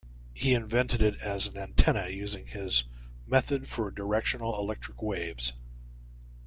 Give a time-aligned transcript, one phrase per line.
[0.33, 2.85] He invented it as an antenna using his
[3.27, 5.53] "method for directional electric waves".